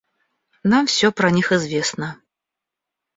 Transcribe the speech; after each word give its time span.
Нам 0.63 0.87
всё 0.87 1.11
про 1.11 1.29
них 1.29 1.51
известно. 1.51 2.19